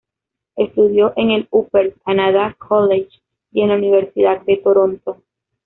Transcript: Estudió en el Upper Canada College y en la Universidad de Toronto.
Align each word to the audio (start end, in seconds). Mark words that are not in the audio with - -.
Estudió 0.55 1.13
en 1.15 1.29
el 1.29 1.47
Upper 1.51 1.93
Canada 2.03 2.55
College 2.57 3.19
y 3.51 3.61
en 3.61 3.69
la 3.69 3.75
Universidad 3.75 4.41
de 4.47 4.57
Toronto. 4.57 5.21